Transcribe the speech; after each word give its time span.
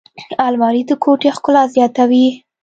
الماري 0.47 0.81
د 0.89 0.91
کوټې 1.03 1.29
ښکلا 1.35 1.63
زیاتوي 1.75 2.27